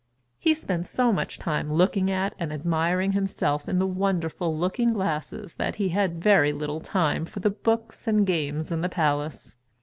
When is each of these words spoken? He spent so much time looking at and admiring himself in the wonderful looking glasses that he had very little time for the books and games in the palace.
He 0.39 0.55
spent 0.55 0.87
so 0.87 1.13
much 1.13 1.37
time 1.37 1.71
looking 1.71 2.09
at 2.09 2.33
and 2.39 2.51
admiring 2.51 3.11
himself 3.11 3.69
in 3.69 3.77
the 3.77 3.85
wonderful 3.85 4.57
looking 4.57 4.93
glasses 4.93 5.53
that 5.59 5.75
he 5.75 5.89
had 5.89 6.23
very 6.23 6.51
little 6.51 6.79
time 6.79 7.23
for 7.23 7.39
the 7.39 7.51
books 7.51 8.07
and 8.07 8.25
games 8.25 8.71
in 8.71 8.81
the 8.81 8.89
palace. 8.89 9.57